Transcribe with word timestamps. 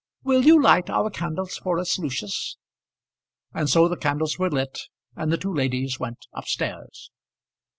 Will 0.23 0.43
you 0.47 0.59
light 0.59 0.89
our 0.89 1.11
candles 1.11 1.57
for 1.57 1.77
us, 1.77 1.99
Lucius?" 1.99 2.57
And 3.53 3.69
so 3.69 3.87
the 3.87 3.95
candles 3.95 4.39
were 4.39 4.49
lit, 4.49 4.87
and 5.15 5.31
the 5.31 5.37
two 5.37 5.53
ladies 5.53 5.99
went 5.99 6.25
up 6.33 6.47
stairs. 6.47 7.11